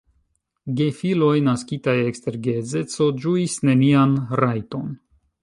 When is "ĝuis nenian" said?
3.27-4.19